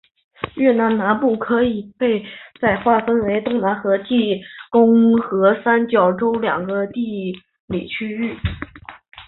[0.55, 2.25] 越南南部可以被
[2.59, 7.35] 再划分为东南部和湄公河三角洲两个地
[7.67, 8.35] 理区域。